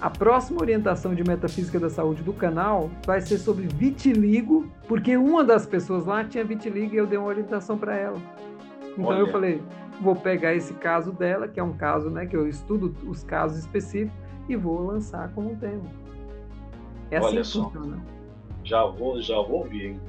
[0.00, 5.44] a próxima orientação de metafísica da saúde do canal vai ser sobre vitiligo, porque uma
[5.44, 8.16] das pessoas lá tinha vitiligo e eu dei uma orientação para ela.
[8.92, 9.18] Então Olha.
[9.18, 9.62] eu falei,
[10.00, 13.58] vou pegar esse caso dela, que é um caso, né, que eu estudo os casos
[13.58, 15.84] específicos e vou lançar como tema.
[17.10, 17.64] É assim Olha que só.
[17.64, 17.98] funciona.
[18.64, 20.00] Já vou, já vou ouvir, hein?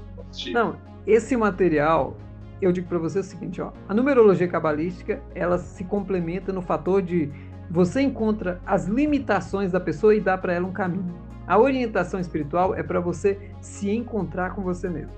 [0.54, 2.16] Não, esse material,
[2.62, 7.02] eu digo para você o seguinte, ó, a numerologia cabalística, ela se complementa no fator
[7.02, 7.30] de
[7.72, 11.16] você encontra as limitações da pessoa e dá para ela um caminho.
[11.48, 15.14] A orientação espiritual é para você se encontrar com você mesmo.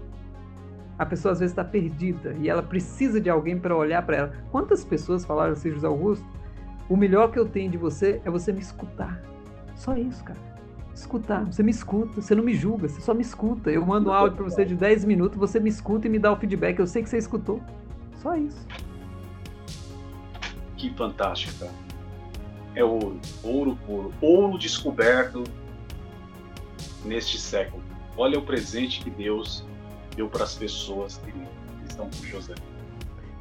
[0.98, 4.34] A pessoa às vezes está perdida e ela precisa de alguém para olhar para ela.
[4.52, 6.26] Quantas pessoas falaram assim, José Augusto?
[6.88, 9.20] O melhor que eu tenho de você é você me escutar.
[9.76, 10.40] Só isso, cara.
[10.94, 11.46] Escutar.
[11.46, 13.72] Você me escuta, você não me julga, você só me escuta.
[13.72, 16.32] Eu mando um áudio para você de 10 minutos, você me escuta e me dá
[16.32, 16.78] o feedback.
[16.78, 17.60] Eu sei que você escutou.
[18.18, 18.68] Só isso.
[20.78, 21.83] Que fantástico, cara.
[22.76, 25.44] É ouro, ouro puro, ouro descoberto
[27.06, 27.84] neste século.
[28.18, 29.66] Olha o presente que Deus
[30.16, 31.34] deu para as pessoas que
[31.88, 32.56] estão com José.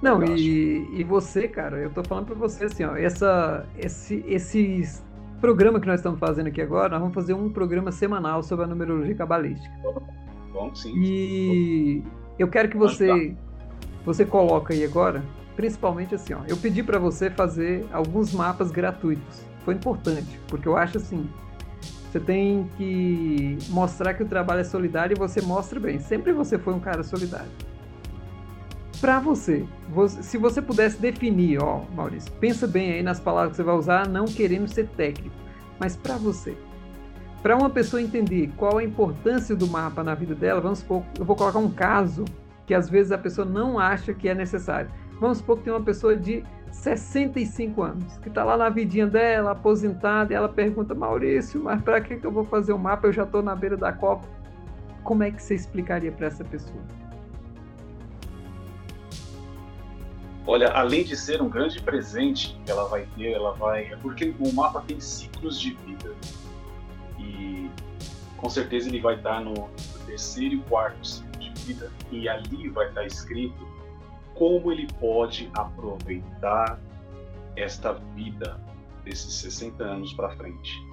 [0.02, 5.02] Não, e, e você, cara, eu tô falando para você assim, ó, essa, esse, esses
[5.40, 8.68] programa que nós estamos fazendo aqui agora, nós vamos fazer um programa semanal sobre a
[8.68, 9.74] numerologia cabalística.
[10.52, 10.92] Bom, sim.
[10.96, 12.02] E
[12.38, 13.36] eu quero que você
[14.04, 15.22] você coloque aí agora,
[15.56, 19.42] principalmente assim, ó, eu pedi para você fazer alguns mapas gratuitos.
[19.64, 21.28] Foi importante, porque eu acho assim,
[22.10, 25.98] você tem que mostrar que o trabalho é solidário e você mostra bem.
[25.98, 27.50] Sempre você foi um cara solidário
[29.02, 33.56] para você, você, se você pudesse definir, ó, Maurício, pensa bem aí nas palavras que
[33.56, 35.34] você vai usar, não querendo ser técnico,
[35.76, 36.56] mas para você,
[37.42, 41.24] para uma pessoa entender qual a importância do mapa na vida dela, vamos supor, eu
[41.24, 42.24] vou colocar um caso
[42.64, 44.88] que às vezes a pessoa não acha que é necessário.
[45.22, 49.52] Vamos supor que tem uma pessoa de 65 anos, que está lá na vidinha dela,
[49.52, 53.06] aposentada, e ela pergunta, Maurício, mas para que, que eu vou fazer o um mapa?
[53.06, 54.26] Eu já estou na beira da Copa.
[55.04, 56.82] Como é que você explicaria para essa pessoa?
[60.44, 63.92] Olha, além de ser um grande presente que ela vai ter, ela vai.
[63.92, 66.16] É porque o mapa tem ciclos de vida.
[67.20, 67.70] E
[68.38, 69.70] com certeza ele vai estar no
[70.04, 71.92] terceiro e quarto ciclo de vida.
[72.10, 73.70] E ali vai estar escrito
[74.42, 76.80] como ele pode aproveitar
[77.54, 78.60] esta vida
[79.04, 80.84] desses 60 anos para frente.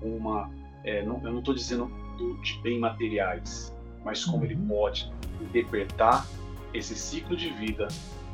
[0.00, 0.50] Com uma.
[0.82, 1.86] É, não, eu não estou dizendo
[2.18, 3.72] do, de bem materiais,
[4.04, 4.66] mas como ele uhum.
[4.66, 6.26] pode interpretar
[6.74, 7.86] esse ciclo de vida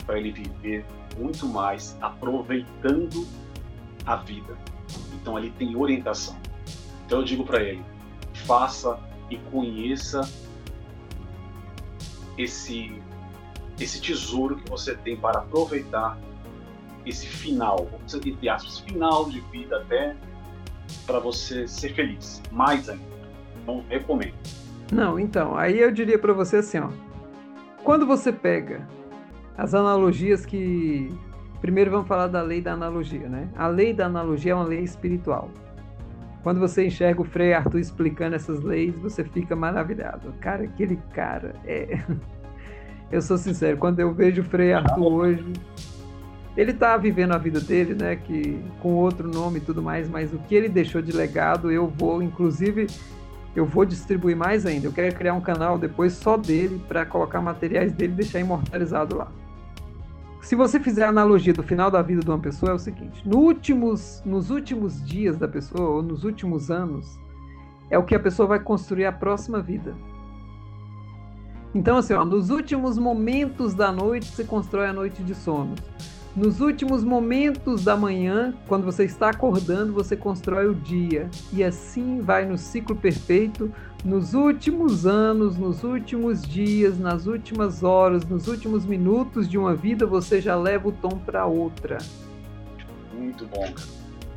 [0.07, 0.87] para ele viver
[1.18, 3.27] muito mais aproveitando
[4.07, 4.57] a vida.
[5.12, 6.38] Então ali tem orientação.
[7.05, 7.85] Então eu digo para ele:
[8.33, 8.98] faça
[9.29, 10.22] e conheça
[12.38, 12.98] esse
[13.79, 16.19] esse tesouro que você tem para aproveitar
[17.05, 20.17] esse final, vamos dizer aspas, final de vida até
[21.07, 23.03] para você ser feliz, mais ainda.
[23.63, 24.35] Então recomendo.
[24.93, 26.89] Não, então, aí eu diria para você assim, ó.
[27.83, 28.87] Quando você pega
[29.57, 31.13] as analogias que.
[31.61, 33.49] Primeiro vamos falar da lei da analogia, né?
[33.57, 35.51] A lei da analogia é uma lei espiritual.
[36.43, 40.33] Quando você enxerga o Frei Arthur explicando essas leis, você fica maravilhado.
[40.41, 42.05] Cara, aquele cara é.
[43.11, 45.53] Eu sou sincero, quando eu vejo o Frei Arthur hoje,
[46.57, 48.17] ele está vivendo a vida dele, né?
[48.17, 51.87] Que com outro nome e tudo mais, mas o que ele deixou de legado, eu
[51.87, 52.87] vou, inclusive,
[53.55, 54.87] eu vou distribuir mais ainda.
[54.87, 59.17] Eu quero criar um canal depois só dele para colocar materiais dele e deixar imortalizado
[59.17, 59.31] lá
[60.45, 63.27] se você fizer a analogia do final da vida de uma pessoa, é o seguinte:
[63.27, 67.19] no últimos, nos últimos dias da pessoa, ou nos últimos anos,
[67.88, 69.95] é o que a pessoa vai construir a próxima vida.
[71.75, 75.75] Então, assim, ó, nos últimos momentos da noite, você constrói a noite de sono.
[76.37, 81.29] Nos últimos momentos da manhã, quando você está acordando, você constrói o dia.
[81.53, 83.73] E assim vai no ciclo perfeito.
[84.05, 90.07] Nos últimos anos, nos últimos dias, nas últimas horas, nos últimos minutos de uma vida,
[90.07, 91.99] você já leva o tom para outra.
[93.17, 93.73] Muito bom.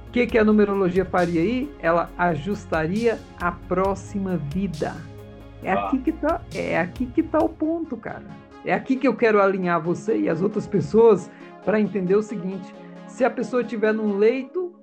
[0.08, 1.70] O que, que a numerologia faria aí?
[1.80, 4.96] Ela ajustaria a próxima vida.
[5.64, 8.24] É aqui que tá, é aqui que tá o ponto, cara.
[8.64, 11.32] É aqui que eu quero alinhar você e as outras pessoas
[11.66, 12.74] para entender o seguinte:
[13.08, 14.74] se a pessoa estiver num leito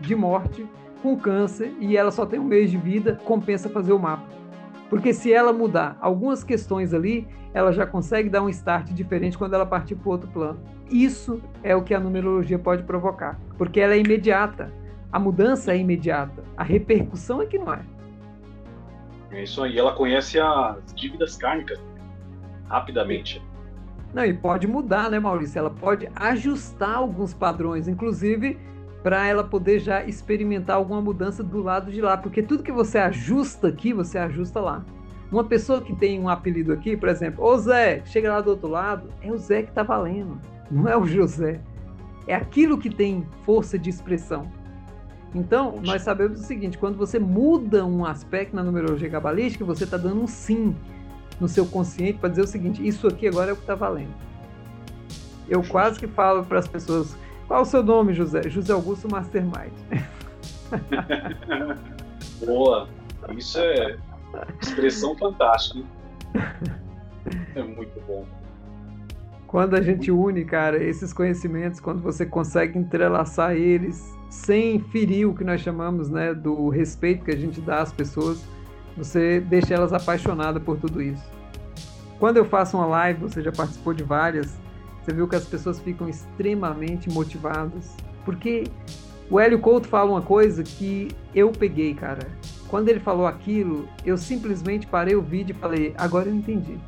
[0.00, 0.66] de morte
[1.02, 4.26] com câncer e ela só tem um mês de vida, compensa fazer o mapa.
[4.88, 9.54] Porque se ela mudar algumas questões ali, ela já consegue dar um start diferente quando
[9.54, 10.60] ela partir para outro plano.
[10.90, 14.72] Isso é o que a numerologia pode provocar, porque ela é imediata.
[15.10, 16.44] A mudança é imediata.
[16.56, 17.80] A repercussão é que não é.
[19.30, 19.78] É isso aí.
[19.78, 21.78] Ela conhece as dívidas kármicas
[22.68, 23.42] rapidamente.
[24.14, 25.58] Não, e pode mudar, né, Maurício?
[25.58, 28.58] Ela pode ajustar alguns padrões, inclusive
[29.02, 32.98] para ela poder já experimentar alguma mudança do lado de lá, porque tudo que você
[32.98, 34.84] ajusta aqui, você ajusta lá.
[35.30, 38.68] Uma pessoa que tem um apelido aqui, por exemplo, ô Zé, chega lá do outro
[38.68, 41.60] lado, é o Zé que está valendo, não é o José.
[42.26, 44.50] É aquilo que tem força de expressão.
[45.34, 49.96] Então, nós sabemos o seguinte: quando você muda um aspecto na numerologia cabalística, você está
[49.96, 50.74] dando um sim
[51.40, 54.14] no seu consciente para dizer o seguinte: isso aqui agora é o que está valendo.
[55.48, 58.48] Eu quase que falo para as pessoas: qual é o seu nome, José?
[58.48, 59.72] José Augusto Mastermind.
[62.44, 62.88] Boa!
[63.36, 63.96] Isso é
[64.60, 65.84] expressão fantástica.
[67.54, 68.24] É muito bom.
[69.46, 75.34] Quando a gente une, cara, esses conhecimentos, quando você consegue entrelaçar eles, sem ferir o
[75.34, 78.44] que nós chamamos né, do respeito que a gente dá às pessoas,
[78.96, 81.24] você deixa elas apaixonadas por tudo isso.
[82.18, 84.58] Quando eu faço uma live, você já participou de várias,
[85.02, 88.64] você viu que as pessoas ficam extremamente motivadas, porque
[89.30, 92.26] o Hélio Couto fala uma coisa que eu peguei, cara.
[92.68, 96.78] Quando ele falou aquilo, eu simplesmente parei o vídeo e falei: agora eu entendi.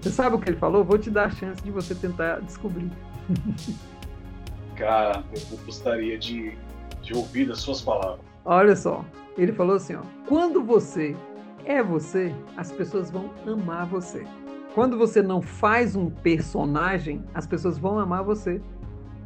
[0.00, 0.84] Você sabe o que ele falou?
[0.84, 2.90] Vou te dar a chance de você tentar descobrir.
[4.82, 6.56] Eu gostaria de,
[7.02, 8.20] de ouvir as suas palavras.
[8.44, 9.04] Olha só,
[9.36, 11.16] ele falou assim: ó, quando você
[11.64, 14.24] é você, as pessoas vão amar você.
[14.74, 18.60] Quando você não faz um personagem, as pessoas vão amar você.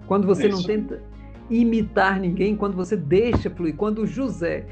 [0.06, 0.56] Quando você Isso.
[0.56, 1.02] não tenta
[1.48, 4.66] imitar ninguém, quando você deixa fluir, quando o José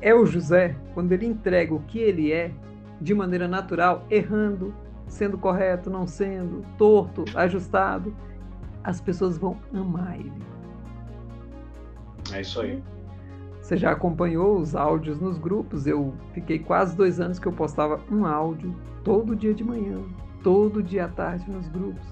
[0.00, 2.52] é o José, quando ele entrega o que ele é
[3.00, 4.74] de maneira natural, errando,
[5.06, 8.14] sendo correto, não sendo, torto, ajustado,
[8.84, 10.32] as pessoas vão amar ele.
[12.32, 12.82] É isso aí.
[13.60, 15.86] Você já acompanhou os áudios nos grupos?
[15.86, 20.02] Eu fiquei quase dois anos que eu postava um áudio todo dia de manhã,
[20.42, 22.04] todo dia à tarde nos grupos.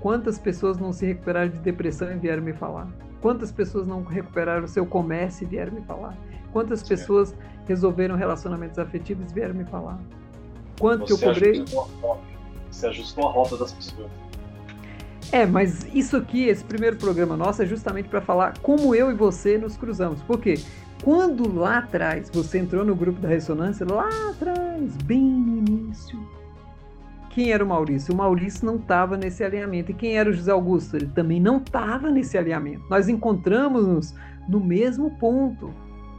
[0.00, 2.88] Quantas pessoas não se recuperaram de depressão e vieram me falar?
[3.20, 6.16] Quantas pessoas não recuperaram o seu comércio e vieram me falar?
[6.52, 7.34] Quantas pessoas
[7.66, 9.98] resolveram relacionamentos afetivos e vieram me falar?
[10.78, 11.50] Quanto Você que eu cobrei?
[11.62, 12.20] Ajustou
[12.70, 14.10] Você ajustou a rota das pessoas.
[15.32, 19.14] É, mas isso aqui, esse primeiro programa nosso, é justamente para falar como eu e
[19.14, 20.22] você nos cruzamos.
[20.22, 20.54] Por quê?
[21.02, 26.18] Quando lá atrás você entrou no grupo da ressonância, lá atrás, bem no início,
[27.36, 28.14] quem era o Maurício?
[28.14, 29.90] O Maurício não estava nesse alinhamento.
[29.90, 30.96] E quem era o José Augusto?
[30.96, 32.82] Ele também não estava nesse alinhamento.
[32.88, 34.14] Nós encontramos-nos
[34.48, 35.70] no mesmo ponto.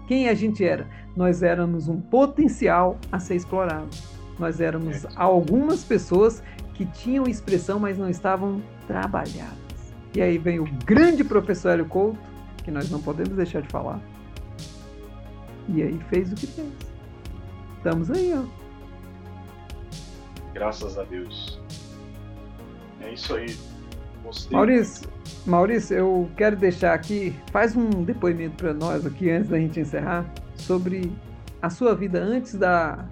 [0.08, 0.88] Quem a gente era?
[1.16, 3.88] Nós éramos um potencial a ser explorado.
[4.38, 6.44] Nós éramos algumas pessoas
[6.78, 9.58] que tinham expressão, mas não estavam trabalhadas.
[10.16, 12.20] E aí vem o grande professor Hélio Couto,
[12.64, 14.00] que nós não podemos deixar de falar.
[15.68, 16.72] E aí fez o que fez.
[17.78, 18.44] Estamos aí, ó.
[20.54, 21.60] Graças a Deus.
[23.02, 23.58] É isso aí.
[24.24, 24.56] Gostei.
[24.56, 25.10] Maurício,
[25.46, 30.32] Maurício, eu quero deixar aqui, faz um depoimento para nós aqui antes da gente encerrar
[30.56, 31.12] sobre
[31.62, 33.06] a sua vida antes da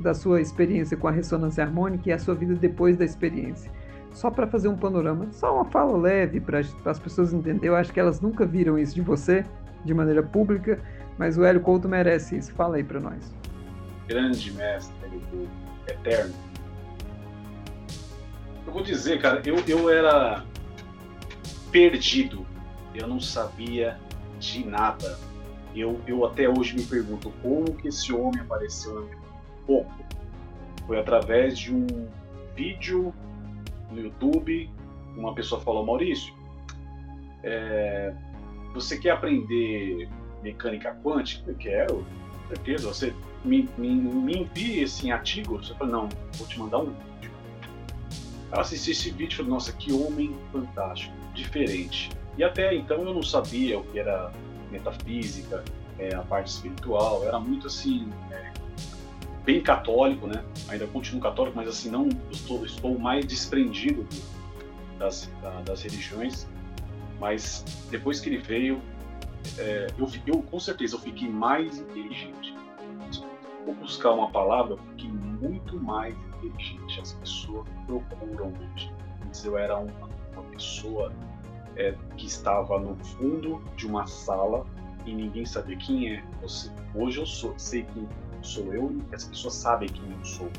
[0.00, 3.70] da sua experiência com a ressonância harmônica e a sua vida depois da experiência.
[4.12, 7.68] Só para fazer um panorama, só uma fala leve para as pessoas entenderem.
[7.68, 9.44] Eu acho que elas nunca viram isso de você
[9.84, 10.80] de maneira pública,
[11.16, 12.52] mas o Hélio Couto merece isso.
[12.54, 13.32] Fala aí para nós.
[14.06, 15.50] Grande mestre, Hélio Couto,
[15.86, 16.34] eterno.
[18.66, 20.44] Eu vou dizer, cara, eu, eu era
[21.70, 22.46] perdido.
[22.94, 23.98] Eu não sabia
[24.38, 25.18] de nada.
[25.74, 29.16] Eu, eu até hoje me pergunto como que esse homem apareceu na minha
[29.68, 29.92] pouco.
[30.86, 31.86] Foi através de um
[32.56, 33.14] vídeo
[33.90, 34.70] no YouTube.
[35.14, 36.32] Uma pessoa falou: Maurício,
[37.44, 38.14] é,
[38.72, 40.08] você quer aprender
[40.42, 41.50] mecânica quântica?
[41.50, 42.88] Eu quero, com certeza.
[42.88, 45.58] Você me, me, me envie esse artigo?
[45.58, 47.30] Você falou: Não, vou te mandar um vídeo.
[48.50, 52.10] Eu assisti esse vídeo e falei: Nossa, que homem fantástico, diferente.
[52.38, 54.32] E até então eu não sabia o que era
[54.70, 55.64] metafísica,
[55.98, 58.52] é, a parte espiritual, era muito assim, é,
[59.48, 60.44] bem católico, né?
[60.68, 64.06] Ainda continuo católico, mas assim não estou, estou mais desprendido
[64.98, 65.30] das,
[65.64, 66.46] das religiões.
[67.18, 68.82] Mas depois que ele veio,
[69.56, 72.54] é, eu, eu com certeza eu fiquei mais inteligente.
[73.64, 77.00] Vou buscar uma palavra, eu fiquei muito mais inteligente.
[77.00, 78.92] As pessoas procuram hoje.
[79.24, 81.10] Antes eu era uma, uma pessoa
[81.74, 84.66] é, que estava no fundo de uma sala
[85.06, 86.70] e ninguém sabia quem é você.
[86.94, 88.06] Hoje eu sou, sei quem
[88.48, 90.50] sou eu e as pessoas sabem quem eu sou.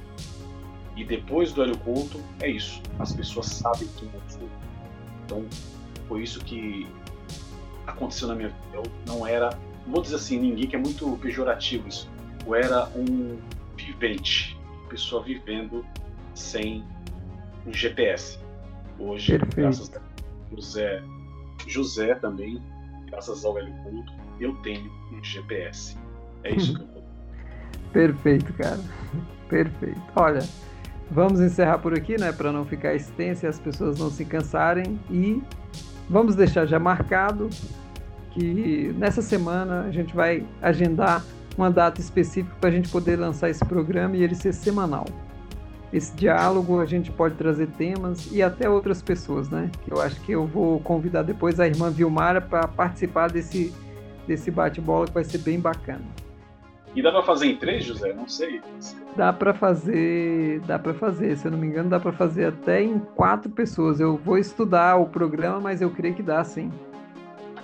[0.96, 2.82] E depois do Hélio Couto, é isso.
[3.00, 4.50] As pessoas sabem quem eu sou.
[5.26, 5.46] Então,
[6.08, 6.88] foi isso que
[7.88, 8.60] aconteceu na minha vida.
[8.74, 9.50] Eu não era,
[9.88, 12.10] vou dizer assim, ninguém que é muito pejorativo isso.
[12.46, 13.38] Eu era um
[13.76, 14.58] vivente,
[14.90, 15.86] pessoa vivendo
[16.34, 16.84] sem
[17.66, 18.40] um GPS.
[18.98, 19.56] Hoje, Perfeito.
[19.56, 20.02] graças a
[20.54, 21.04] José,
[21.68, 22.62] José também,
[23.06, 25.98] graças ao Hélio Couto, eu tenho um GPS.
[26.44, 26.88] É isso que eu
[27.92, 28.80] Perfeito, cara.
[29.48, 30.02] Perfeito.
[30.16, 30.42] Olha,
[31.10, 35.00] vamos encerrar por aqui, né, para não ficar extenso e as pessoas não se cansarem
[35.10, 35.42] e
[36.10, 37.50] vamos deixar já marcado
[38.32, 41.24] que nessa semana a gente vai agendar
[41.58, 45.06] uma data específica para a gente poder lançar esse programa e ele ser semanal.
[45.92, 49.72] Esse diálogo a gente pode trazer temas e até outras pessoas, né?
[49.88, 53.74] Eu acho que eu vou convidar depois a irmã Vilmara para participar desse,
[54.28, 56.06] desse bate-bola que vai ser bem bacana.
[56.96, 58.14] E dá para fazer em três, José?
[58.14, 58.62] Não sei.
[59.16, 61.38] Dá para fazer, dá para fazer.
[61.38, 64.00] Se eu não me engano, dá para fazer até em quatro pessoas.
[64.00, 66.72] Eu vou estudar o programa, mas eu creio que dá, sim.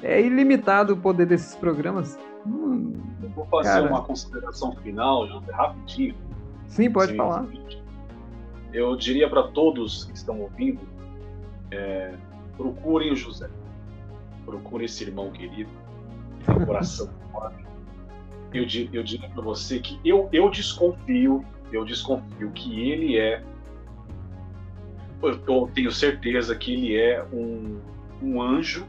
[0.03, 2.19] é ilimitado o poder desses programas.
[2.45, 3.87] Hum, eu vou fazer cara.
[3.87, 6.15] uma consideração final, José, rapidinho.
[6.67, 7.45] Sim, pode Sim, falar.
[8.71, 10.81] Eu diria para todos que estão ouvindo,
[11.71, 12.13] é,
[12.57, 13.49] procurem o José.
[14.45, 15.69] Procurem esse irmão querido.
[16.45, 17.64] Tem um coração forte.
[18.53, 23.43] Eu, eu diria para você que eu, eu desconfio, eu desconfio que ele é
[25.47, 27.81] eu tenho certeza que ele é um,
[28.21, 28.85] um anjo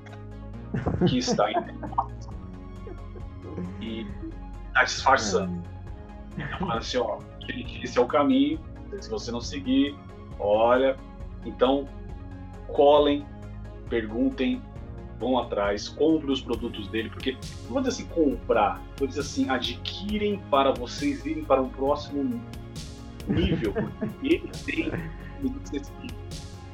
[1.09, 1.57] que está em
[3.81, 4.07] e
[4.69, 5.63] está disfarçando.
[6.37, 7.19] Está falando assim, ó,
[7.83, 8.61] esse é o caminho,
[9.01, 9.95] se você não seguir,
[10.39, 10.97] olha.
[11.45, 11.89] Então,
[12.69, 13.25] colhem,
[13.89, 14.61] perguntem,
[15.19, 17.33] vão atrás, comprem os produtos dele, porque
[17.65, 22.41] não vou dizer assim comprar, vou dizer assim, adquirem para vocês irem para um próximo
[23.29, 24.93] nível, porque ele tem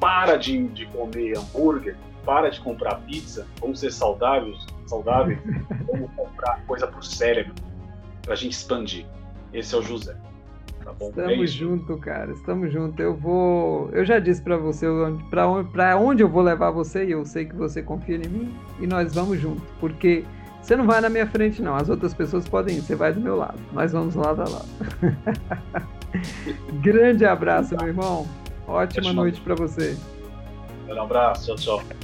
[0.01, 5.39] para de, de comer hambúrguer, para de comprar pizza, vamos ser saudáveis, saudáveis,
[5.91, 7.55] vamos comprar coisa para o cérebro,
[8.23, 9.07] para a gente expandir.
[9.53, 10.17] Esse é o José.
[10.85, 11.09] Tá bom?
[11.09, 12.33] Estamos é junto, cara.
[12.33, 13.01] Estamos junto.
[13.01, 13.89] Eu vou.
[13.93, 14.87] Eu já disse para você
[15.31, 18.29] para onde, pra onde eu vou levar você e eu sei que você confia em
[18.29, 20.25] mim e nós vamos junto, porque
[20.61, 21.75] você não vai na minha frente não.
[21.75, 22.83] As outras pessoas podem ir.
[22.83, 23.59] Você vai do meu lado.
[23.73, 24.69] Nós vamos lado a lado.
[26.83, 28.27] Grande abraço, meu irmão.
[28.67, 29.97] Ótima noite para você.
[30.89, 31.47] Um abraço.
[31.57, 32.02] Tchau, tchau.